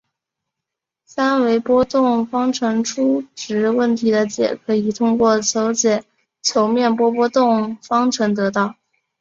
[1.05, 6.03] 三维波动方程初值问题的解可以通过求解
[6.41, 8.75] 球面波波动方程得到。